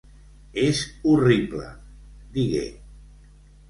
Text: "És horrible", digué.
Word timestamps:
"És 0.61 0.81
horrible", 1.13 1.69
digué. 2.41 2.67